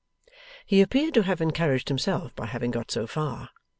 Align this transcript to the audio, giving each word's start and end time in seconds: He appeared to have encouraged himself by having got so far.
He 0.65 0.81
appeared 0.81 1.13
to 1.13 1.21
have 1.21 1.41
encouraged 1.41 1.87
himself 1.89 2.33
by 2.35 2.47
having 2.47 2.71
got 2.71 2.89
so 2.89 3.05
far. 3.05 3.51